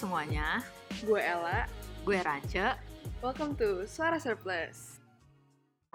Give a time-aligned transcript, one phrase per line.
[0.00, 0.64] Semuanya,
[1.04, 1.68] Gue Ella.
[2.08, 2.72] gue Rance.
[3.20, 4.89] Welcome to Suara Surplus.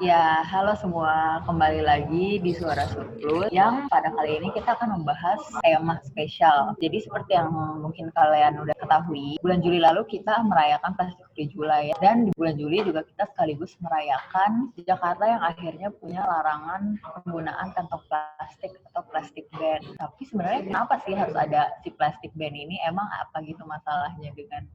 [0.04, 1.40] Ya, halo semua.
[1.48, 6.76] Kembali lagi di Suara Surplus yang pada kali ini kita akan membahas tema spesial.
[6.84, 7.48] Jadi seperti yang
[7.80, 11.96] mungkin kalian udah ketahui, bulan Juli lalu kita merayakan Plastic Free July.
[12.04, 18.04] Dan di bulan Juli juga kita sekaligus merayakan Jakarta yang akhirnya punya larangan penggunaan kantong
[18.12, 19.80] plastik atau plastik ban.
[19.80, 22.84] Tapi sebenarnya kenapa sih harus ada si plastik ban ini?
[22.84, 24.68] Emang apa gitu masalahnya dengan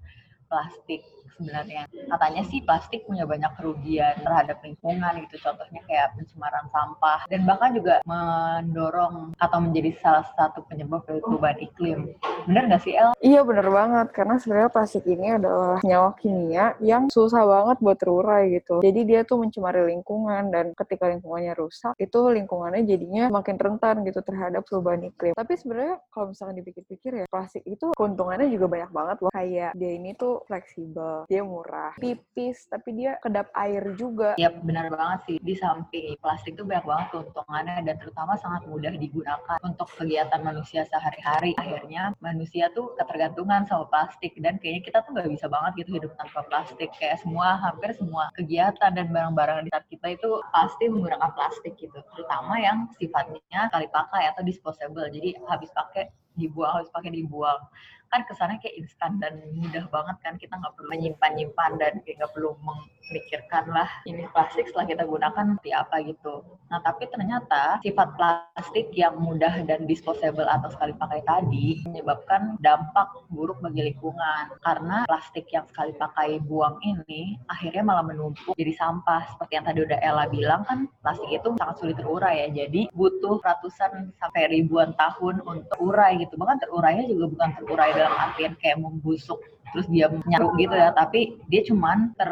[0.51, 1.07] plastik
[1.39, 7.49] sebenarnya katanya sih plastik punya banyak kerugian terhadap lingkungan gitu contohnya kayak pencemaran sampah dan
[7.49, 12.13] bahkan juga mendorong atau menjadi salah satu penyebab perubahan iklim
[12.45, 13.13] bener nggak sih El?
[13.21, 18.49] Iya bener banget, karena sebenarnya plastik ini adalah nyawa kimia yang susah banget buat terurai
[18.57, 18.81] gitu.
[18.81, 24.25] Jadi dia tuh mencemari lingkungan dan ketika lingkungannya rusak, itu lingkungannya jadinya makin rentan gitu
[24.25, 25.37] terhadap perubahan iklim.
[25.37, 29.33] Tapi sebenarnya kalau misalkan dipikir-pikir ya, plastik itu keuntungannya juga banyak banget loh.
[29.33, 34.37] Kayak dia ini tuh fleksibel, dia murah, tipis, tapi dia kedap air juga.
[34.41, 35.37] Ya benar banget sih.
[35.41, 40.87] Di samping plastik tuh banyak banget keuntungannya dan terutama sangat mudah digunakan untuk kegiatan manusia
[40.89, 41.57] sehari-hari.
[41.59, 46.13] Akhirnya manusia tuh ketergantungan sama plastik dan kayaknya kita tuh nggak bisa banget gitu hidup
[46.17, 46.91] tanpa plastik.
[46.97, 51.99] Kayak semua hampir semua kegiatan dan barang-barang di saat kita itu pasti menggunakan plastik gitu.
[52.17, 55.07] Terutama yang sifatnya kali pakai atau disposable.
[55.11, 57.61] Jadi habis pakai dibuang habis pakai dibuang
[58.11, 62.19] kan kesannya kayak instan dan mudah banget kan kita nggak perlu menyimpan nyimpan dan kayak
[62.19, 66.35] nggak perlu memikirkan lah ini plastik setelah kita gunakan seperti apa gitu.
[66.71, 73.11] Nah tapi ternyata sifat plastik yang mudah dan disposable atau sekali pakai tadi menyebabkan dampak
[73.31, 74.59] buruk bagi lingkungan.
[74.63, 79.39] Karena plastik yang sekali pakai buang ini akhirnya malah menumpuk jadi sampah.
[79.39, 82.67] Seperti yang tadi udah Ella bilang kan plastik itu sangat sulit terurai ya.
[82.67, 86.35] Jadi butuh ratusan sampai ribuan tahun untuk urai gitu.
[86.35, 89.37] Bahkan terurainya juga bukan terurai dalam artian kayak membusuk
[89.71, 92.31] terus dia nyaru gitu ya tapi dia cuman ter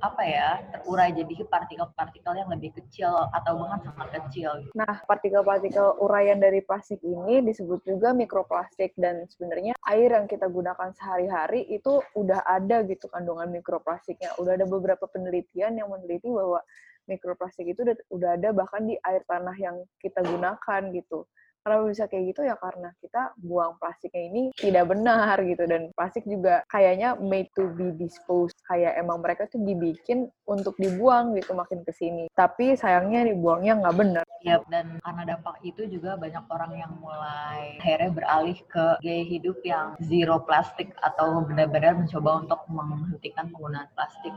[0.00, 4.50] apa ya terurai jadi partikel-partikel yang lebih kecil atau bahkan sangat kecil.
[4.72, 10.90] Nah, partikel-partikel uraian dari plastik ini disebut juga mikroplastik dan sebenarnya air yang kita gunakan
[10.96, 14.32] sehari-hari itu udah ada gitu kandungan mikroplastiknya.
[14.40, 16.64] Udah ada beberapa penelitian yang meneliti bahwa
[17.08, 21.28] mikroplastik itu udah ada bahkan di air tanah yang kita gunakan gitu.
[21.62, 25.64] Kenapa bisa kayak gitu ya karena kita buang plastiknya ini tidak benar gitu.
[25.68, 28.56] Dan plastik juga kayaknya made to be disposed.
[28.66, 32.30] Kayak emang mereka tuh dibikin untuk dibuang gitu makin ke sini.
[32.32, 34.24] Tapi sayangnya dibuangnya nggak benar.
[34.46, 39.58] Yap, dan karena dampak itu juga banyak orang yang mulai akhirnya beralih ke gaya hidup
[39.66, 44.30] yang zero plastik atau benar-benar mencoba untuk menghentikan penggunaan plastik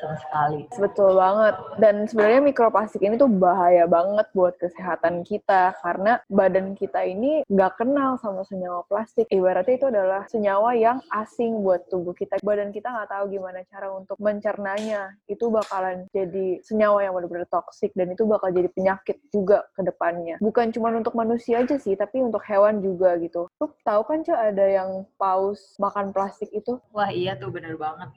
[0.00, 0.60] sama sekali.
[0.74, 1.54] Betul banget.
[1.78, 5.76] Dan sebenarnya mikroplastik ini tuh bahaya banget buat kesehatan kita.
[5.80, 9.24] Karena badan kita ini nggak kenal sama senyawa plastik.
[9.32, 12.36] Ibaratnya itu adalah senyawa yang asing buat tubuh kita.
[12.44, 15.16] Badan kita nggak tahu gimana cara untuk mencernanya.
[15.24, 20.36] Itu bakalan jadi senyawa yang benar-benar toksik dan itu bakal jadi penyakit juga ke depannya.
[20.44, 23.48] Bukan cuma untuk manusia aja sih, tapi untuk hewan juga gitu.
[23.56, 26.76] Tuh tahu kan Cok ada yang paus makan plastik itu?
[26.92, 28.12] Wah iya tuh bener banget.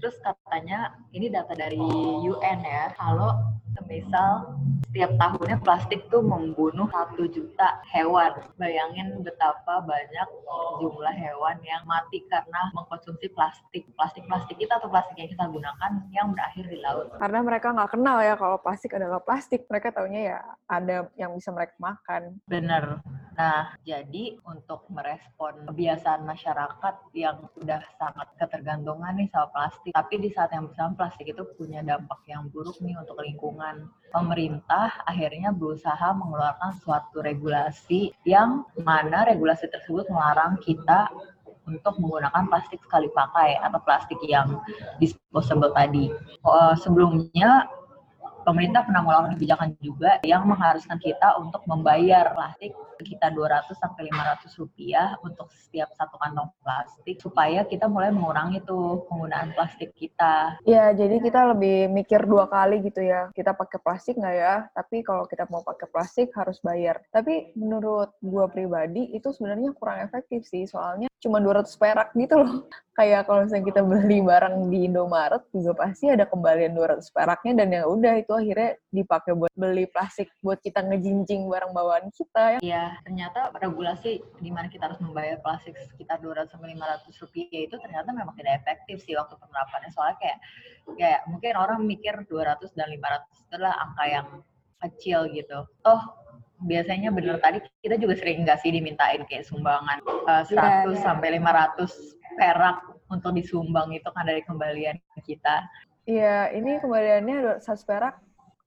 [0.00, 1.76] Terus katanya ini data dari
[2.24, 3.36] UN ya, kalau
[3.90, 4.58] misal
[4.90, 8.34] setiap tahunnya plastik tuh membunuh satu juta hewan.
[8.58, 10.28] Bayangin betapa banyak
[10.82, 13.86] jumlah hewan yang mati karena mengkonsumsi plastik.
[13.94, 17.06] Plastik-plastik kita atau plastik yang kita gunakan yang berakhir di laut.
[17.22, 19.66] Karena mereka nggak kenal ya kalau plastik adalah plastik.
[19.70, 22.42] Mereka taunya ya ada yang bisa mereka makan.
[22.50, 22.98] Bener.
[23.40, 30.28] Nah, jadi untuk merespon kebiasaan masyarakat yang udah sangat ketergantungan nih sama plastik, tapi di
[30.28, 33.59] saat yang bersamaan plastik itu punya dampak yang buruk nih untuk lingkungan.
[34.10, 41.06] Pemerintah akhirnya berusaha mengeluarkan suatu regulasi yang mana regulasi tersebut melarang kita
[41.70, 44.58] untuk menggunakan plastik sekali pakai atau plastik yang
[44.98, 46.10] disposable tadi.
[46.42, 47.70] Uh, sebelumnya
[48.44, 54.60] pemerintah pernah mengeluarkan kebijakan juga yang mengharuskan kita untuk membayar plastik sekitar 200 sampai 500
[54.60, 60.60] rupiah untuk setiap satu kantong plastik supaya kita mulai mengurangi tuh penggunaan plastik kita.
[60.68, 63.32] Ya, jadi kita lebih mikir dua kali gitu ya.
[63.32, 64.54] Kita pakai plastik nggak ya?
[64.76, 67.00] Tapi kalau kita mau pakai plastik harus bayar.
[67.08, 72.68] Tapi menurut gua pribadi itu sebenarnya kurang efektif sih, soalnya cuma 200 perak gitu loh.
[73.00, 77.68] Kayak kalau misalnya kita beli barang di Indomaret juga pasti ada kembalian 200 peraknya dan
[77.72, 82.58] ya udah itu akhirnya dipakai buat beli plastik buat kita ngejinjing barang bawaan kita ya.
[82.60, 87.76] Ya, ternyata regulasi di mana kita harus membayar plastik sekitar 200 sampai 500 rupiah itu
[87.76, 89.90] ternyata memang tidak efektif sih waktu penerapannya.
[89.92, 90.38] Soalnya kayak
[90.96, 94.26] kayak mungkin orang mikir 200 dan 500 itu adalah angka yang
[94.80, 95.58] kecil gitu.
[95.84, 96.02] Toh
[96.60, 99.96] biasanya bener tadi kita juga sering nggak sih dimintain kayak sumbangan
[100.28, 101.00] uh, 100 yeah, yeah.
[101.00, 101.88] sampai 500
[102.36, 102.76] perak
[103.10, 105.66] untuk disumbang itu kan dari kembalian kita.
[106.08, 108.14] Iya, ini kembaliannya 100 perak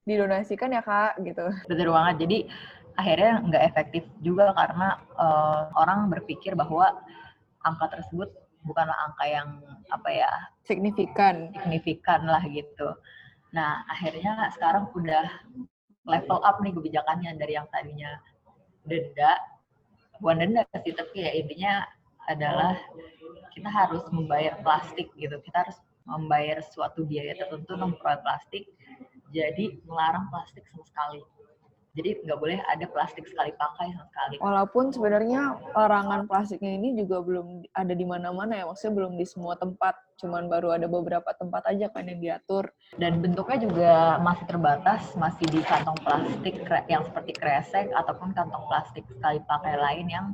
[0.04, 1.46] didonasikan ya kak gitu.
[1.68, 2.16] Betul banget.
[2.28, 2.38] Jadi
[3.00, 7.02] akhirnya nggak efektif juga karena uh, orang berpikir bahwa
[7.66, 8.30] angka tersebut
[8.64, 9.50] bukanlah angka yang
[9.92, 10.32] apa ya
[10.64, 12.96] signifikan signifikan lah gitu.
[13.56, 15.26] Nah akhirnya sekarang udah
[16.08, 18.12] level up nih kebijakannya dari yang tadinya
[18.84, 19.40] denda
[20.20, 21.74] bukan denda sih tapi ya intinya
[22.28, 22.76] adalah
[23.56, 28.68] kita harus membayar plastik gitu kita harus membayar suatu biaya tertentu untuk plastik
[29.34, 31.20] jadi melarang plastik sama sekali
[31.94, 34.36] jadi nggak boleh ada plastik sekali pakai sama sekali.
[34.42, 39.54] Walaupun sebenarnya larangan plastiknya ini juga belum ada di mana-mana ya, maksudnya belum di semua
[39.62, 42.66] tempat, cuman baru ada beberapa tempat aja kan yang diatur.
[42.98, 43.94] Dan bentuknya juga
[44.26, 50.10] masih terbatas, masih di kantong plastik yang seperti kresek ataupun kantong plastik sekali pakai lain
[50.10, 50.28] yang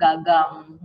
[0.00, 0.80] gagang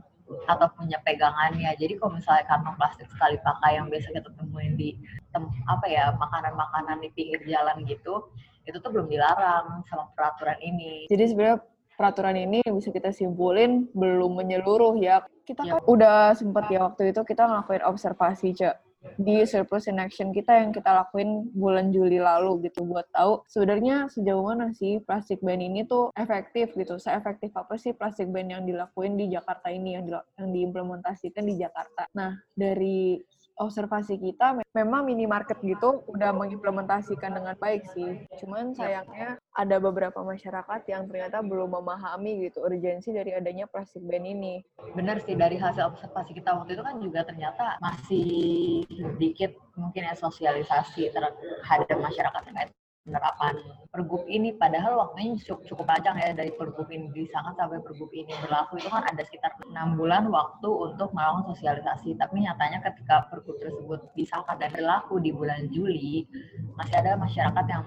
[0.47, 1.71] atau punya pegangannya.
[1.77, 4.97] Jadi kalau misalnya kantong plastik sekali pakai yang biasa kita temuin di
[5.31, 8.29] tem, apa ya makanan-makanan di pinggir jalan gitu,
[8.67, 11.09] itu tuh belum dilarang sama peraturan ini.
[11.09, 11.59] Jadi sebenarnya
[11.95, 15.25] peraturan ini bisa kita simpulin belum menyeluruh ya.
[15.45, 15.77] Kita ya.
[15.77, 20.61] kan udah sempet ya waktu itu kita ngelakuin observasi, Cek di surplus in action kita
[20.61, 25.57] yang kita lakuin bulan Juli lalu gitu buat tahu sebenarnya sejauh mana sih plastik ban
[25.57, 27.01] ini tuh efektif gitu.
[27.01, 31.57] Seefektif apa sih plastik ban yang dilakuin di Jakarta ini yang di, yang diimplementasikan di
[31.57, 32.05] Jakarta.
[32.13, 33.17] Nah, dari
[33.57, 38.23] observasi kita memang minimarket gitu udah mengimplementasikan dengan baik sih.
[38.41, 44.23] Cuman sayangnya ada beberapa masyarakat yang ternyata belum memahami gitu urgensi dari adanya plastik ban
[44.23, 44.63] ini.
[44.95, 50.15] Benar sih dari hasil observasi kita waktu itu kan juga ternyata masih sedikit mungkin ya
[50.15, 52.71] sosialisasi terhadap masyarakat terkait
[53.01, 53.57] penerapan
[53.89, 58.29] pergub ini padahal waktunya cukup, cukup panjang ya dari pergub ini disahkan sampai pergub ini
[58.45, 58.77] berlaku.
[58.77, 62.13] Itu kan ada sekitar enam bulan waktu untuk melakukan sosialisasi.
[62.21, 66.29] Tapi nyatanya ketika pergub tersebut disahkan dan berlaku di bulan Juli
[66.77, 67.83] masih ada masyarakat yang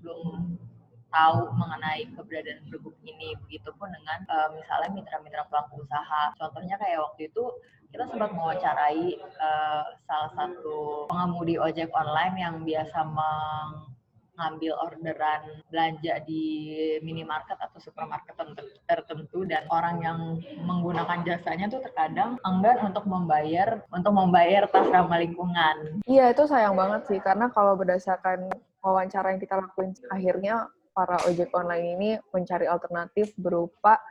[0.00, 0.56] belum
[1.12, 3.36] tahu mengenai keberadaan pergub ini.
[3.44, 6.32] Begitupun dengan uh, misalnya mitra-mitra pelaku usaha.
[6.40, 7.44] Contohnya kayak waktu itu
[7.92, 13.89] kita sempat mewawancarai uh, salah satu pengemudi ojek online yang biasa meng
[14.40, 16.44] ngambil orderan belanja di
[17.04, 18.32] minimarket atau supermarket
[18.88, 20.18] tertentu dan orang yang
[20.64, 26.00] menggunakan jasanya tuh terkadang enggan untuk membayar untuk membayar tas ramah lingkungan.
[26.08, 28.48] Iya itu sayang banget sih karena kalau berdasarkan
[28.80, 34.02] wawancara yang kita lakuin akhirnya para ojek online ini mencari alternatif berupa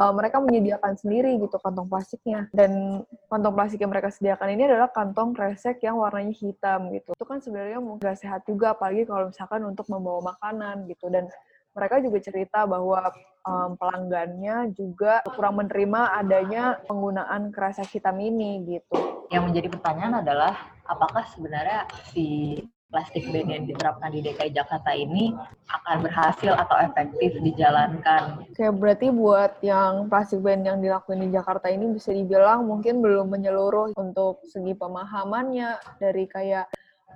[0.00, 2.48] uh, mereka menyediakan sendiri gitu kantong plastiknya.
[2.56, 7.12] Dan kantong plastik yang mereka sediakan ini adalah kantong kresek yang warnanya hitam gitu.
[7.12, 11.12] Itu kan sebenarnya nggak sehat juga apalagi kalau misalkan untuk membawa makanan gitu.
[11.12, 11.28] Dan
[11.70, 13.12] mereka juga cerita bahwa
[13.46, 18.96] um, pelanggannya juga kurang menerima adanya penggunaan kresek hitam ini gitu.
[19.30, 22.58] Yang menjadi pertanyaan adalah apakah sebenarnya si
[22.90, 25.30] plastik ban yang diterapkan di DKI Jakarta ini
[25.70, 28.44] akan berhasil atau efektif dijalankan.
[28.50, 33.30] Oke, berarti buat yang plastik ban yang dilakukan di Jakarta ini bisa dibilang mungkin belum
[33.30, 36.66] menyeluruh untuk segi pemahamannya dari kayak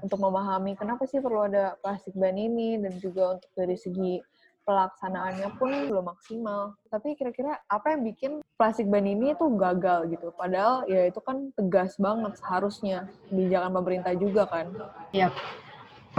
[0.02, 4.22] untuk memahami kenapa sih perlu ada plastik ban ini dan juga untuk dari segi
[4.64, 6.74] pelaksanaannya pun belum maksimal.
[6.88, 10.32] Tapi kira-kira apa yang bikin plastik ban ini tuh gagal gitu?
[10.32, 14.72] Padahal ya itu kan tegas banget seharusnya kebijakan pemerintah juga kan.
[15.12, 15.28] Iya,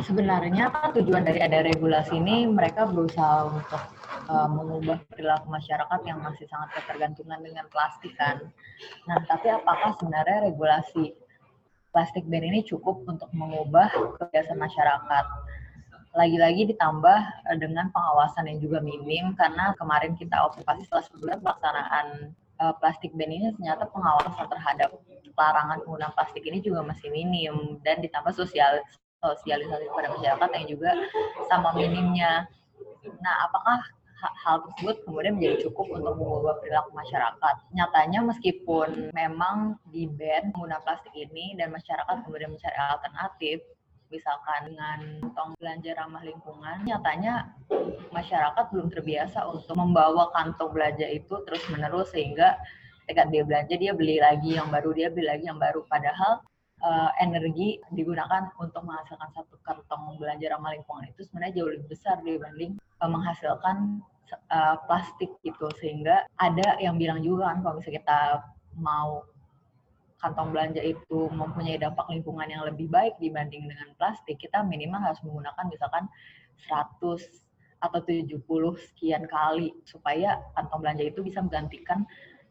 [0.03, 3.83] sebenarnya kan tujuan dari ada regulasi ini mereka berusaha untuk
[4.27, 8.43] uh, mengubah perilaku masyarakat yang masih sangat ketergantungan dengan plastik kan.
[9.07, 11.15] Nah, tapi apakah sebenarnya regulasi
[11.95, 13.87] plastik ban ini cukup untuk mengubah
[14.19, 15.25] kebiasaan masyarakat?
[16.15, 17.19] Lagi-lagi ditambah
[17.51, 22.07] eh, dengan pengawasan yang juga minim karena kemarin kita observasi setelah sebulan pelaksanaan
[22.59, 24.91] uh, plastik ban ini ternyata pengawasan terhadap
[25.35, 28.79] larangan penggunaan plastik ini juga masih minim dan ditambah sosial
[29.23, 30.91] sosialisasi kepada masyarakat yang juga
[31.47, 32.47] sama minimnya.
[33.21, 33.79] Nah, apakah
[34.15, 37.55] hal tersebut kemudian menjadi cukup untuk mengubah perilaku masyarakat.
[37.75, 43.61] Nyatanya meskipun memang di ban menggunakan plastik ini dan masyarakat kemudian mencari alternatif,
[44.09, 47.53] misalkan dengan kantong belanja ramah lingkungan, nyatanya
[48.13, 52.57] masyarakat belum terbiasa untuk membawa kantong belanja itu terus menerus sehingga
[53.05, 55.85] ketika dia belanja dia beli lagi yang baru, dia beli lagi yang baru.
[55.85, 56.41] Padahal
[56.85, 62.21] uh, energi digunakan untuk menghasilkan satu kantong belanja ramah lingkungan itu sebenarnya jauh lebih besar
[62.21, 64.05] dibanding uh, menghasilkan
[64.53, 65.67] uh, plastik gitu.
[65.81, 68.19] Sehingga ada yang bilang juga kan kalau misalnya kita
[68.77, 69.25] mau
[70.21, 75.21] kantong belanja itu mempunyai dampak lingkungan yang lebih baik dibanding dengan plastik kita minimal harus
[75.21, 76.09] menggunakan misalkan
[76.65, 76.97] 100
[77.83, 78.41] atau 70
[78.89, 82.07] sekian kali supaya kantong belanja itu bisa menggantikan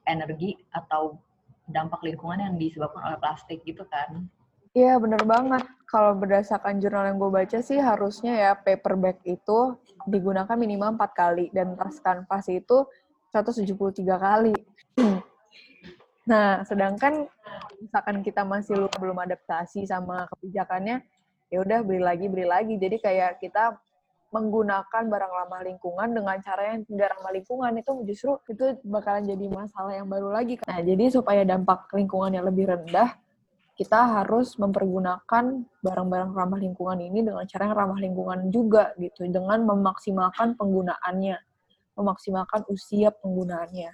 [0.06, 1.18] energi atau
[1.68, 4.28] dampak lingkungan yang disebabkan oleh plastik gitu kan.
[4.74, 5.62] Iya, bener banget.
[5.86, 9.78] Kalau berdasarkan jurnal yang gue baca sih, harusnya ya paper bag itu
[10.10, 12.82] digunakan minimal 4 kali, dan tas kanvas itu
[13.30, 13.70] 173
[14.18, 14.54] kali.
[16.30, 17.30] nah, sedangkan
[17.78, 21.06] misalkan kita masih belum adaptasi sama kebijakannya,
[21.54, 22.74] ya udah beli lagi, beli lagi.
[22.74, 23.78] Jadi kayak kita
[24.34, 29.46] menggunakan barang ramah lingkungan dengan cara yang tidak ramah lingkungan itu justru itu bakalan jadi
[29.46, 30.58] masalah yang baru lagi.
[30.66, 33.14] Nah, jadi supaya dampak lingkungannya lebih rendah,
[33.78, 39.62] kita harus mempergunakan barang-barang ramah lingkungan ini dengan cara yang ramah lingkungan juga gitu, dengan
[39.62, 41.38] memaksimalkan penggunaannya,
[41.94, 43.90] memaksimalkan usia penggunaannya.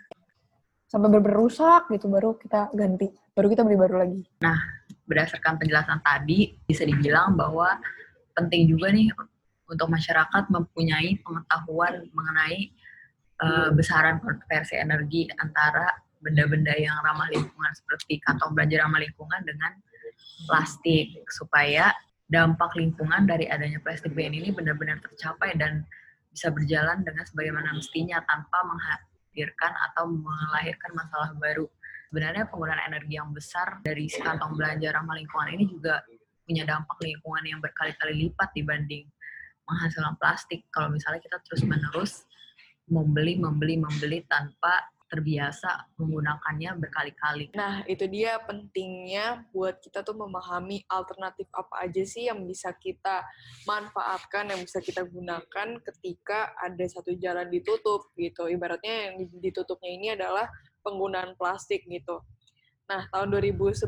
[0.88, 4.20] Sampai berusak gitu baru kita ganti, baru kita beli baru lagi.
[4.40, 4.58] Nah,
[5.04, 7.76] berdasarkan penjelasan tadi bisa dibilang bahwa
[8.34, 9.12] penting juga nih
[9.70, 12.74] untuk masyarakat mempunyai pengetahuan mengenai
[13.38, 15.86] uh, besaran konversi energi antara
[16.20, 19.72] benda-benda yang ramah lingkungan seperti kantong belanja ramah lingkungan dengan
[20.50, 21.94] plastik supaya
[22.28, 25.86] dampak lingkungan dari adanya plastik ban ini benar-benar tercapai dan
[26.30, 31.66] bisa berjalan dengan sebagaimana mestinya tanpa menghadirkan atau melahirkan masalah baru.
[32.10, 36.02] Sebenarnya penggunaan energi yang besar dari kantong belanja ramah lingkungan ini juga
[36.46, 39.06] punya dampak lingkungan yang berkali-kali lipat dibanding
[39.70, 42.12] menghasilkan plastik kalau misalnya kita terus menerus
[42.90, 47.50] membeli membeli membeli tanpa terbiasa menggunakannya berkali-kali.
[47.58, 53.26] Nah, itu dia pentingnya buat kita tuh memahami alternatif apa aja sih yang bisa kita
[53.66, 58.46] manfaatkan, yang bisa kita gunakan ketika ada satu jalan ditutup gitu.
[58.46, 60.46] Ibaratnya yang ditutupnya ini adalah
[60.86, 62.22] penggunaan plastik gitu.
[62.86, 63.86] Nah, tahun 2011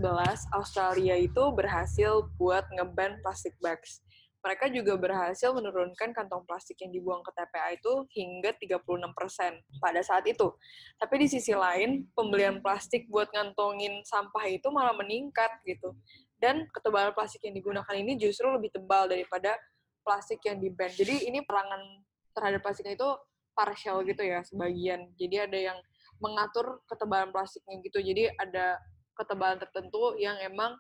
[0.55, 4.03] Australia itu berhasil buat ngeban plastic bags
[4.43, 10.27] mereka juga berhasil menurunkan kantong plastik yang dibuang ke TPA itu hingga 36% pada saat
[10.27, 10.51] itu.
[10.99, 15.95] Tapi di sisi lain, pembelian plastik buat ngantongin sampah itu malah meningkat gitu.
[16.43, 19.55] Dan ketebalan plastik yang digunakan ini justru lebih tebal daripada
[20.03, 20.91] plastik yang di-ban.
[20.91, 22.03] Jadi ini perangan
[22.35, 23.11] terhadap plastiknya itu
[23.55, 25.15] partial gitu ya, sebagian.
[25.15, 25.79] Jadi ada yang
[26.19, 28.03] mengatur ketebalan plastiknya gitu.
[28.03, 28.75] Jadi ada
[29.15, 30.75] ketebalan tertentu yang emang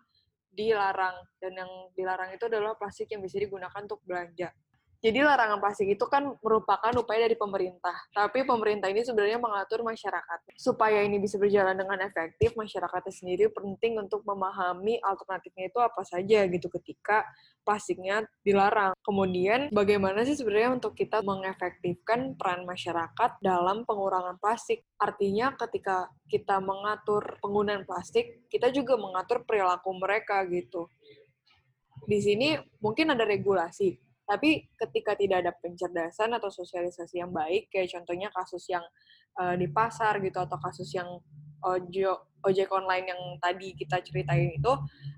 [0.52, 4.52] dilarang dan yang dilarang itu adalah plastik yang bisa digunakan untuk belanja.
[5.02, 8.06] Jadi larangan plastik itu kan merupakan upaya dari pemerintah.
[8.14, 10.54] Tapi pemerintah ini sebenarnya mengatur masyarakat.
[10.54, 16.46] Supaya ini bisa berjalan dengan efektif, masyarakatnya sendiri penting untuk memahami alternatifnya itu apa saja
[16.46, 17.26] gitu ketika
[17.66, 18.94] plastiknya dilarang.
[19.02, 24.86] Kemudian bagaimana sih sebenarnya untuk kita mengefektifkan peran masyarakat dalam pengurangan plastik?
[25.02, 30.86] Artinya ketika kita mengatur penggunaan plastik, kita juga mengatur perilaku mereka gitu.
[32.06, 37.90] Di sini mungkin ada regulasi, tapi ketika tidak ada pencerdasan atau sosialisasi yang baik, kayak
[37.90, 38.84] contohnya kasus yang
[39.38, 41.08] uh, di pasar gitu atau kasus yang
[41.62, 42.10] ojo
[42.42, 44.72] ojek online yang tadi kita ceritain itu,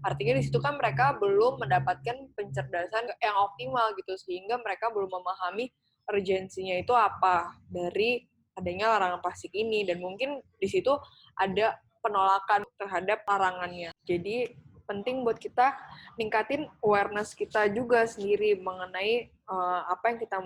[0.04, 5.73] artinya di situ kan mereka belum mendapatkan pencerdasan yang optimal gitu sehingga mereka belum memahami
[6.04, 8.20] urgensinya itu apa dari
[8.61, 10.92] adanya larangan plastik ini dan mungkin di situ
[11.40, 13.90] ada penolakan terhadap larangannya.
[14.04, 14.52] Jadi
[14.84, 15.76] penting buat kita
[16.20, 20.36] ningkatin awareness kita juga sendiri mengenai uh, apa yang kita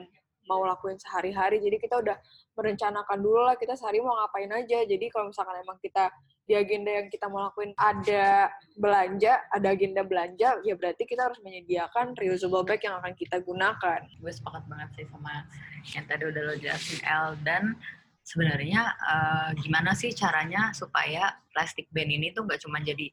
[0.48, 1.60] mau lakuin sehari-hari.
[1.60, 2.16] Jadi kita udah
[2.56, 4.82] merencanakan dulu lah kita sehari mau ngapain aja.
[4.88, 6.08] Jadi kalau misalkan emang kita
[6.48, 8.48] di agenda yang kita mau lakuin ada
[8.80, 14.00] belanja, ada agenda belanja, ya berarti kita harus menyediakan reusable bag yang akan kita gunakan.
[14.16, 15.44] Gue sepakat banget sih sama
[15.92, 17.76] yang tadi udah lo jelasin El dan
[18.24, 23.08] sebenarnya uh, gimana sih caranya supaya plastik ban ini tuh gak cuma jadi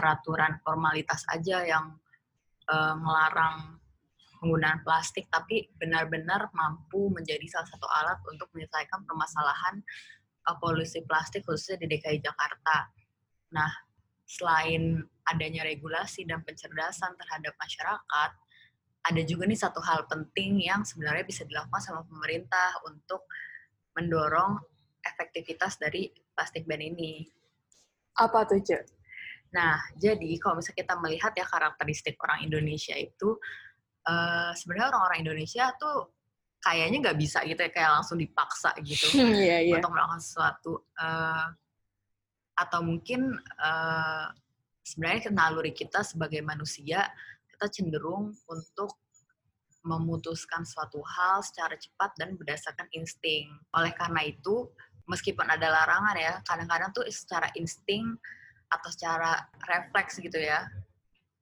[0.00, 1.92] peraturan formalitas aja yang
[2.96, 3.80] melarang
[4.40, 9.84] penggunaan plastik, tapi benar-benar mampu menjadi salah satu alat untuk menyelesaikan permasalahan
[10.48, 12.88] uh, polusi plastik khususnya di DKI Jakarta.
[13.52, 13.68] Nah,
[14.24, 18.30] selain adanya regulasi dan pencerdasan terhadap masyarakat,
[19.00, 23.28] ada juga nih satu hal penting yang sebenarnya bisa dilakukan sama pemerintah untuk
[23.96, 24.56] mendorong
[25.04, 27.28] efektivitas dari plastik ban ini.
[28.16, 28.99] Apa tuh, Cek?
[29.50, 33.34] Nah, jadi kalau misalnya kita melihat ya karakteristik orang Indonesia itu,
[34.06, 36.14] uh, sebenarnya orang-orang Indonesia tuh
[36.62, 39.76] kayaknya nggak bisa gitu ya, kayak langsung dipaksa gitu yeah, yeah.
[39.78, 40.72] untuk melakukan sesuatu.
[40.94, 41.50] Uh,
[42.60, 44.26] atau mungkin uh,
[44.84, 47.08] sebenarnya naluri kita sebagai manusia,
[47.50, 49.00] kita cenderung untuk
[49.80, 53.48] memutuskan suatu hal secara cepat dan berdasarkan insting.
[53.72, 54.68] Oleh karena itu,
[55.08, 58.04] meskipun ada larangan ya, kadang-kadang tuh secara insting
[58.70, 60.64] atau secara refleks gitu ya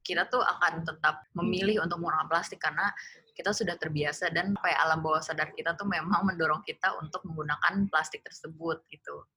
[0.08, 2.88] kita tuh akan tetap memilih untuk menggunakan plastik karena
[3.36, 7.84] kita sudah terbiasa dan kayak alam bawah sadar kita tuh memang mendorong kita untuk menggunakan
[7.92, 9.28] plastik tersebut gitu.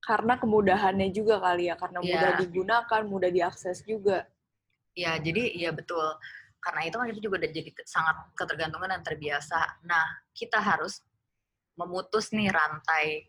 [0.00, 2.08] Karena kemudahannya juga kali ya, karena Iya.
[2.16, 4.24] mudah digunakan, mudah diakses juga.
[4.96, 6.16] Ya, jadi ya betul.
[6.64, 9.84] Karena itu kan kita juga udah jadi sangat ketergantungan dan terbiasa.
[9.84, 11.04] Nah, kita harus
[11.76, 13.28] memutus nih rantai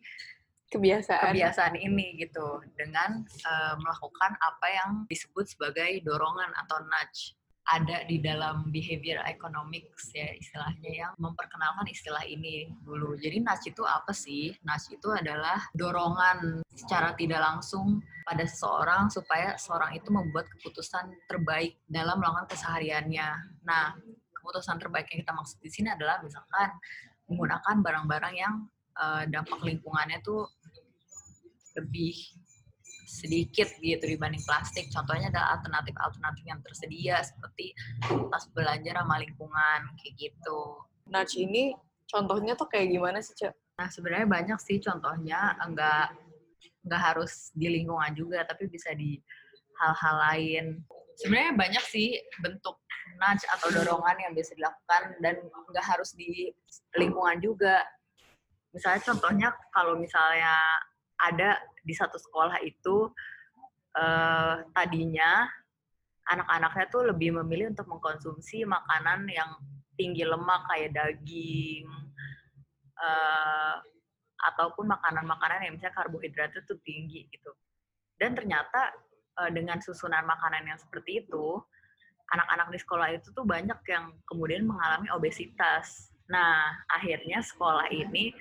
[0.72, 1.36] Kebiasaan.
[1.36, 7.36] kebiasaan ini gitu dengan eh, melakukan apa yang disebut sebagai dorongan atau nudge
[7.70, 13.13] ada di dalam behavior economics ya istilahnya yang memperkenalkan istilah ini dulu.
[13.16, 14.51] Jadi nudge itu apa sih?
[14.66, 21.78] Nudge itu adalah dorongan secara tidak langsung pada seseorang supaya seorang itu membuat keputusan terbaik
[21.86, 23.30] dalam melakukan kesehariannya.
[23.63, 23.94] Nah,
[24.34, 26.74] keputusan terbaik yang kita maksud di sini adalah misalkan
[27.30, 28.54] menggunakan barang-barang yang
[28.98, 30.50] eh, dampak lingkungannya tuh
[31.78, 32.16] lebih
[33.12, 34.88] sedikit gitu dibanding plastik.
[34.88, 37.75] Contohnya adalah alternatif-alternatif yang tersedia seperti
[38.32, 40.80] tas belanja ramah lingkungan kayak gitu.
[41.12, 41.75] Nudge ini
[42.08, 43.51] contohnya tuh kayak gimana sih, Cak?
[43.75, 46.16] Nah sebenarnya banyak sih contohnya enggak
[46.82, 49.20] nggak harus di lingkungan juga tapi bisa di
[49.82, 50.66] hal-hal lain.
[51.20, 52.80] Sebenarnya banyak sih bentuk
[53.20, 56.50] nudge atau dorongan yang bisa dilakukan dan nggak harus di
[56.96, 57.84] lingkungan juga.
[58.72, 60.56] Misalnya contohnya kalau misalnya
[61.22, 63.10] ada di satu sekolah itu
[63.98, 65.46] eh, tadinya
[66.30, 69.58] anak-anaknya tuh lebih memilih untuk mengkonsumsi makanan yang
[69.98, 71.86] tinggi lemak kayak daging
[72.98, 73.75] eh,
[74.42, 77.51] ataupun makanan-makanan yang misalnya karbohidratnya tuh tinggi gitu.
[78.18, 78.94] Dan ternyata
[79.42, 81.62] eh, dengan susunan makanan yang seperti itu,
[82.31, 86.10] anak-anak di sekolah itu tuh banyak yang kemudian mengalami obesitas.
[86.31, 88.31] Nah, akhirnya sekolah ini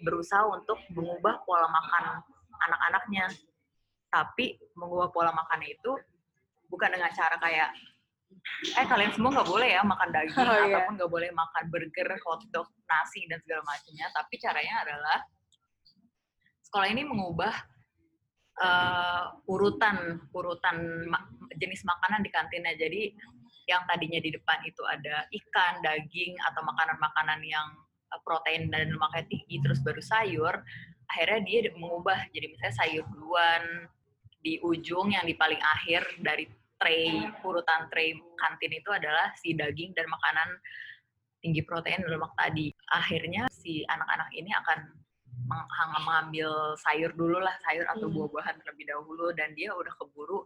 [0.00, 2.24] berusaha untuk mengubah pola makan
[2.64, 3.28] anak-anaknya.
[4.08, 5.92] Tapi mengubah pola makan itu
[6.72, 7.70] bukan dengan cara kayak
[8.78, 10.80] eh kalian semua nggak boleh ya makan daging Oh, iya.
[10.80, 14.06] ataupun nggak boleh makan burger, hotdog, nasi dan segala macamnya.
[14.16, 15.18] Tapi caranya adalah
[16.64, 17.52] sekolah ini mengubah
[18.64, 22.72] eh, urutan urutan ma- jenis makanan di kantinnya.
[22.80, 23.12] Jadi
[23.66, 27.66] yang tadinya di depan itu ada ikan, daging atau makanan-makanan yang
[28.14, 30.54] eh, protein dan lemaknya tinggi terus baru sayur,
[31.10, 33.90] akhirnya dia mengubah jadi misalnya sayur duluan
[34.42, 36.46] di ujung yang di paling akhir dari
[36.78, 40.48] tray urutan tray kantin itu adalah si daging dan makanan
[41.40, 42.70] tinggi protein dan lemak tadi.
[42.94, 44.78] Akhirnya si anak-anak ini akan
[46.02, 48.14] mengambil sayur dulu lah, sayur atau Hmm.
[48.18, 50.42] buah-buahan terlebih dahulu dan dia udah keburu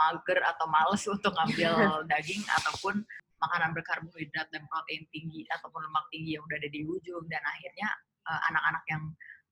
[0.00, 1.72] mager atau males untuk ngambil
[2.10, 3.04] daging ataupun
[3.40, 7.88] makanan berkarbohidrat dan protein tinggi ataupun lemak tinggi yang udah ada di ujung dan akhirnya
[8.28, 9.02] eh, anak-anak yang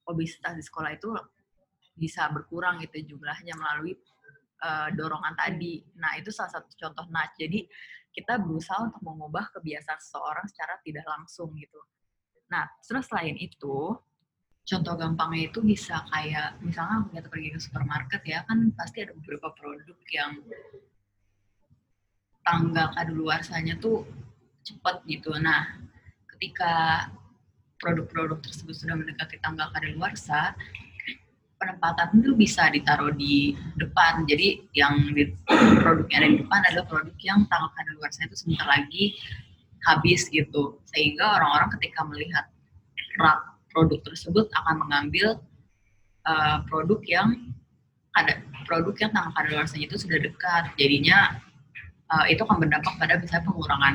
[0.09, 1.09] obesitas di sekolah itu
[1.99, 3.97] bisa berkurang gitu jumlahnya melalui
[4.65, 5.85] eh, dorongan tadi.
[6.01, 7.37] Nah, itu salah satu contoh nudge.
[7.41, 7.61] Jadi,
[8.09, 11.79] kita berusaha untuk mengubah kebiasaan seseorang secara tidak langsung gitu.
[12.49, 13.95] Nah, terus selain itu,
[14.69, 19.49] contoh gampangnya itu bisa kayak misalnya kita pergi ke supermarket ya kan pasti ada beberapa
[19.57, 20.45] produk yang
[22.45, 24.05] tanggal kadaluarsanya tuh
[24.65, 25.33] cepet gitu.
[25.41, 25.81] Nah,
[26.37, 27.09] ketika
[27.81, 30.53] produk-produk tersebut sudah mendekati tanggal kadaluarsa,
[31.57, 34.29] penempatan itu bisa ditaruh di depan.
[34.29, 35.33] Jadi yang di,
[35.81, 39.17] produknya ada di depan adalah produk yang tanggal kadaluarsa itu sebentar lagi
[39.89, 40.81] habis gitu.
[40.93, 42.45] Sehingga orang-orang ketika melihat
[43.21, 45.41] rak produk tersebut akan mengambil
[46.25, 47.29] uh, produk yang
[48.17, 50.65] ada produk yang tanggal kadaluarsanya itu sudah dekat.
[50.77, 51.39] Jadinya
[52.11, 53.95] uh, itu akan berdampak pada misalnya pengurangan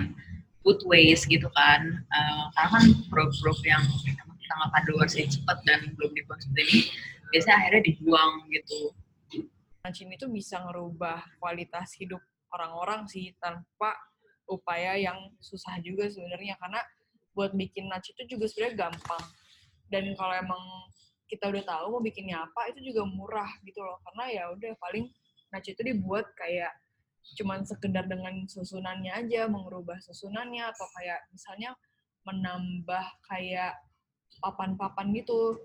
[0.64, 2.02] food waste gitu kan.
[2.08, 3.84] Uh, karena kan produk-produk yang
[4.48, 6.78] tanggal kadaluarsanya cepat dan belum dikonsumsi ini
[7.34, 8.94] biasanya akhirnya dibuang gitu.
[9.84, 12.24] Ini tuh bisa ngerubah kualitas hidup
[12.56, 13.98] orang-orang sih tanpa
[14.48, 16.80] upaya yang susah juga sebenarnya karena
[17.34, 19.24] buat bikin nudge itu juga sebenarnya gampang
[19.94, 20.64] dan kalau emang
[21.30, 24.02] kita udah tahu mau bikinnya apa itu juga murah gitu loh.
[24.10, 25.06] Karena ya udah paling
[25.54, 26.74] nudge itu dibuat kayak
[27.40, 31.72] cuman sekedar dengan susunannya aja mengubah susunannya atau kayak misalnya
[32.28, 33.80] menambah kayak
[34.44, 35.56] papan-papan gitu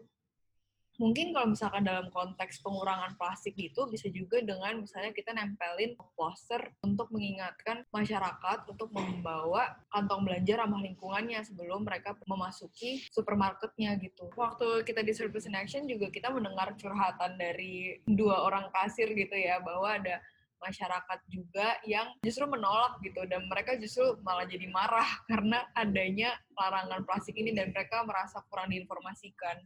[0.99, 6.75] mungkin kalau misalkan dalam konteks pengurangan plastik gitu bisa juga dengan misalnya kita nempelin poster
[6.83, 14.27] untuk mengingatkan masyarakat untuk membawa kantong belanja ramah lingkungannya sebelum mereka memasuki supermarketnya gitu.
[14.35, 19.39] Waktu kita di Service in Action juga kita mendengar curhatan dari dua orang kasir gitu
[19.39, 20.19] ya bahwa ada
[20.59, 27.07] masyarakat juga yang justru menolak gitu dan mereka justru malah jadi marah karena adanya larangan
[27.07, 29.63] plastik ini dan mereka merasa kurang diinformasikan.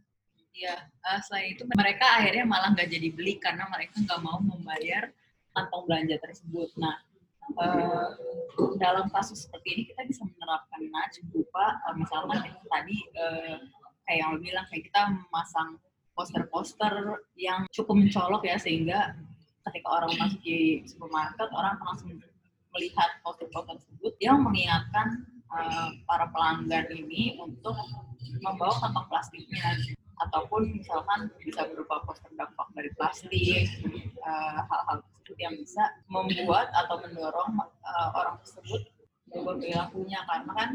[0.53, 5.09] Iya, uh, selain itu mereka akhirnya malah nggak jadi beli karena mereka nggak mau membayar
[5.57, 6.69] kantong belanja tersebut.
[6.77, 7.01] Nah,
[7.57, 8.13] uh,
[8.77, 12.37] dalam kasus seperti ini kita bisa menerapkan nudge berupa uh, misalkan
[12.69, 13.57] tadi uh,
[14.05, 15.81] kayak yang bilang kayak kita memasang
[16.13, 19.17] poster-poster yang cukup mencolok ya sehingga
[19.65, 22.13] ketika orang masuk di supermarket orang langsung
[22.77, 27.73] melihat poster-poster tersebut yang mengingatkan uh, para pelanggan ini untuk
[28.41, 29.81] membawa kantong plastiknya
[30.21, 33.65] ataupun misalkan bisa berupa poster dampak dari plastik
[34.23, 38.81] hal-hal uh, tersebut yang bisa membuat atau mendorong uh, orang tersebut
[39.31, 40.19] mengubah perilakunya.
[40.29, 40.69] Karena kan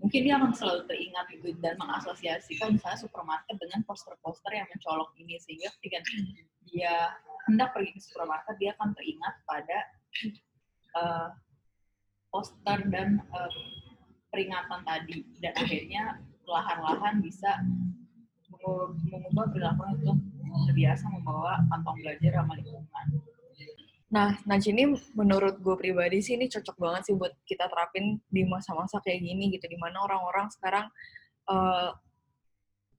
[0.00, 5.38] mungkin dia akan selalu teringat itu dan mengasosiasikan misalnya supermarket dengan poster-poster yang mencolok ini.
[5.38, 5.98] Sehingga ketika
[6.66, 6.94] dia
[7.48, 9.78] hendak pergi ke supermarket dia akan teringat pada
[10.98, 11.28] uh,
[12.32, 13.52] poster dan uh,
[14.34, 15.28] peringatan tadi.
[15.38, 16.02] Dan akhirnya
[16.48, 17.62] lahan-lahan bisa
[19.10, 20.16] mengubah perilaku untuk
[20.68, 23.06] terbiasa membawa kantong belajar ramah lingkungan.
[24.10, 28.42] Nah, nah ini menurut gue pribadi sih ini cocok banget sih buat kita terapin di
[28.42, 30.90] masa-masa kayak gini gitu, di mana orang-orang sekarang
[31.46, 31.94] uh,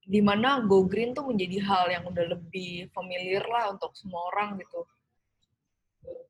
[0.07, 4.55] di mana go green tuh menjadi hal yang udah lebih familiar lah untuk semua orang
[4.63, 4.87] gitu.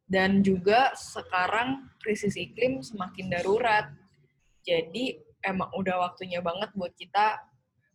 [0.10, 3.88] Dan juga sekarang krisis iklim semakin darurat.
[4.66, 5.16] Jadi
[5.46, 7.38] emang udah waktunya banget buat kita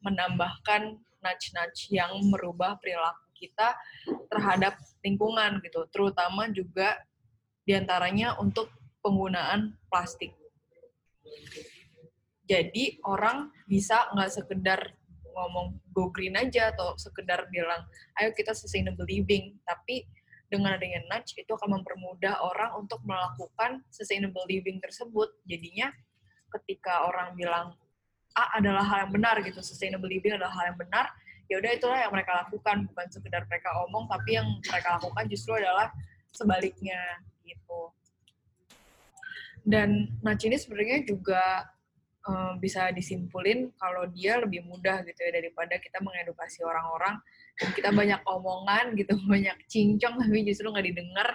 [0.06, 3.74] menambahkan nudge-nudge yang merubah perilaku kita
[4.30, 7.02] terhadap lingkungan gitu, terutama juga
[7.66, 8.70] di antaranya untuk
[9.02, 10.32] penggunaan plastik.
[12.46, 14.80] Jadi orang bisa nggak sekedar
[15.36, 17.84] ngomong go green aja atau sekedar bilang
[18.22, 20.06] ayo kita sustainable living, tapi
[20.46, 25.34] dengan adanya nudge itu akan mempermudah orang untuk melakukan sustainable living tersebut.
[25.42, 25.90] Jadinya
[26.54, 27.74] ketika orang bilang
[28.36, 31.08] A adalah hal yang benar gitu, sustainable living adalah hal yang benar,
[31.48, 35.56] ya udah itulah yang mereka lakukan bukan sekedar mereka omong tapi yang mereka lakukan justru
[35.56, 35.88] adalah
[36.34, 37.00] sebaliknya
[37.46, 37.94] gitu.
[39.66, 41.66] Dan Nach ini sebenarnya juga
[42.26, 47.18] um, bisa disimpulin kalau dia lebih mudah gitu ya daripada kita mengedukasi orang-orang.
[47.56, 51.28] Kita banyak omongan gitu banyak cincong tapi justru nggak didengar.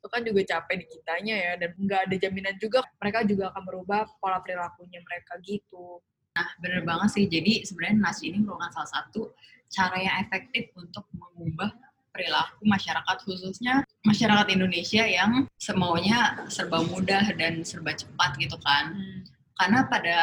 [0.00, 3.62] Itu kan juga capek di kitanya ya dan nggak ada jaminan juga mereka juga akan
[3.68, 6.00] merubah pola perilakunya mereka gitu
[6.36, 7.24] Nah, bener banget sih.
[7.26, 9.34] Jadi sebenarnya nasi ini merupakan salah satu
[9.70, 11.70] cara yang efektif untuk mengubah
[12.10, 18.94] perilaku masyarakat khususnya masyarakat Indonesia yang semaunya serba mudah dan serba cepat gitu kan.
[18.98, 19.20] Hmm.
[19.54, 20.18] Karena pada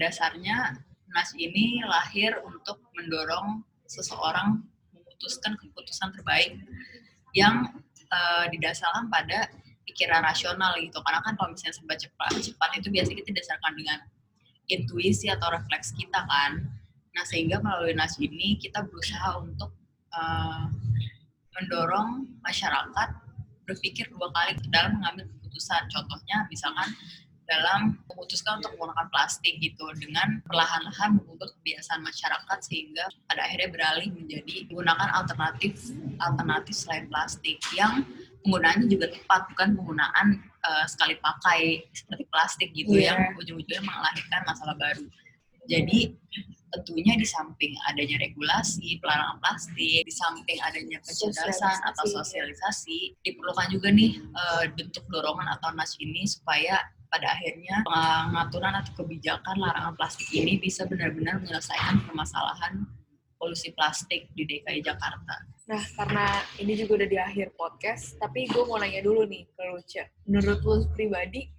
[0.00, 0.80] dasarnya
[1.12, 6.60] nas ini lahir untuk mendorong seseorang memutuskan keputusan terbaik
[7.36, 7.68] yang
[8.12, 9.52] uh, didasarkan pada
[9.84, 10.98] pikiran rasional gitu.
[11.04, 13.98] Karena kan kalau misalnya serba cepat, cepat itu biasanya kita didasarkan dengan
[14.66, 16.66] intuisi atau refleks kita kan.
[17.14, 19.72] Nah sehingga melalui nas ini kita berusaha untuk
[20.12, 20.68] uh,
[21.56, 23.08] mendorong masyarakat
[23.66, 25.88] berpikir dua kali dalam mengambil keputusan.
[25.90, 26.92] Contohnya misalkan
[27.46, 34.10] dalam memutuskan untuk menggunakan plastik gitu dengan perlahan-lahan mengubah kebiasaan masyarakat sehingga pada akhirnya beralih
[34.10, 38.02] menjadi menggunakan alternatif alternatif selain plastik yang
[38.46, 40.26] penggunaannya juga tepat bukan penggunaan
[40.62, 43.18] uh, sekali pakai seperti plastik gitu yeah.
[43.18, 45.02] yang ujung-ujungnya melahirkan masalah baru.
[45.66, 46.14] Jadi
[46.70, 53.90] tentunya di samping adanya regulasi pelarangan plastik, di samping adanya pencerdasan atau sosialisasi, diperlukan juga
[53.90, 56.78] nih uh, bentuk dorongan atau nas ini supaya
[57.10, 62.86] pada akhirnya pengaturan atau kebijakan larangan plastik ini bisa benar-benar menyelesaikan permasalahan
[63.38, 65.55] polusi plastik di DKI Jakarta.
[65.66, 69.62] Nah, karena ini juga udah di akhir podcast, tapi gue mau nanya dulu nih ke
[69.66, 70.06] Lucia.
[70.30, 71.50] Menurut lu pribadi,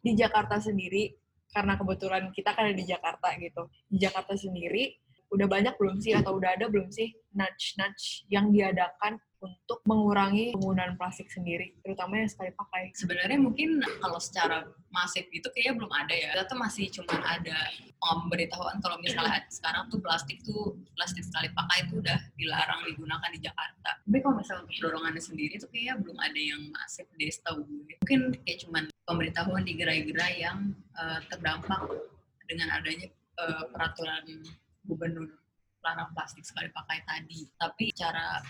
[0.00, 1.10] di Jakarta sendiri,
[1.50, 4.94] karena kebetulan kita kan ada di Jakarta gitu, di Jakarta sendiri,
[5.30, 11.00] udah banyak belum sih atau udah ada belum sih nudge-nudge yang diadakan untuk mengurangi penggunaan
[11.00, 12.92] plastik sendiri, terutama yang sekali pakai.
[12.92, 16.28] Sebenarnya mungkin kalau secara masif itu kayaknya belum ada ya.
[16.36, 17.56] Kita tuh masih cuma ada
[18.00, 23.40] pemberitahuan kalau misalnya sekarang tuh plastik tuh plastik sekali pakai itu udah dilarang digunakan di
[23.40, 23.90] Jakarta.
[24.04, 27.96] Tapi kalau misalnya untuk dorongannya sendiri tuh kayaknya belum ada yang masif deh setahu gue.
[28.04, 31.80] Mungkin kayak cuma pemberitahuan di gerai-gerai yang uh, terdampak
[32.44, 33.08] dengan adanya
[33.40, 34.44] uh, peraturan
[34.84, 35.28] gubernur
[35.80, 37.48] larang plastik sekali pakai tadi.
[37.56, 38.40] Tapi cara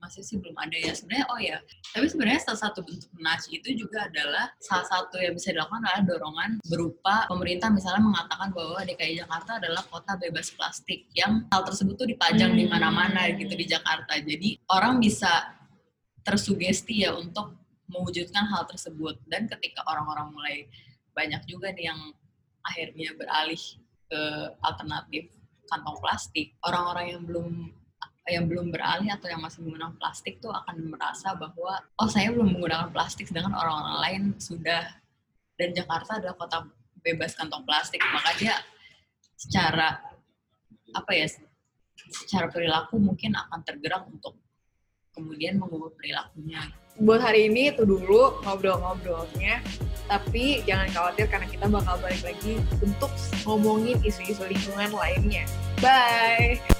[0.00, 1.58] masih sih belum ada ya sebenarnya oh ya
[1.92, 6.02] tapi sebenarnya salah satu bentuk nudge itu juga adalah salah satu yang bisa dilakukan adalah
[6.08, 12.00] dorongan berupa pemerintah misalnya mengatakan bahwa DKI Jakarta adalah kota bebas plastik yang hal tersebut
[12.00, 12.60] tuh dipajang hmm.
[12.64, 15.52] di mana-mana gitu di Jakarta jadi orang bisa
[16.24, 17.60] tersugesti ya untuk
[17.92, 20.56] mewujudkan hal tersebut dan ketika orang-orang mulai
[21.12, 22.00] banyak juga nih yang
[22.64, 23.60] akhirnya beralih
[24.08, 24.20] ke
[24.64, 25.28] alternatif
[25.70, 26.58] kantong plastik.
[26.66, 27.48] Orang-orang yang belum
[28.30, 32.54] yang belum beralih atau yang masih menggunakan plastik tuh akan merasa bahwa oh saya belum
[32.54, 34.86] menggunakan plastik sedangkan orang-orang lain sudah.
[35.56, 36.58] Dan Jakarta adalah kota
[37.00, 38.00] bebas kantong plastik.
[38.02, 38.54] Maka dia
[39.38, 39.98] secara
[40.90, 41.26] apa ya
[42.10, 44.34] secara perilaku mungkin akan tergerak untuk
[45.14, 46.60] kemudian mengubah perilakunya
[47.00, 49.64] buat hari ini itu dulu ngobrol-ngobrolnya.
[50.10, 53.10] Tapi jangan khawatir karena kita bakal balik lagi untuk
[53.46, 55.46] ngomongin isu-isu lingkungan lainnya.
[55.78, 56.79] Bye!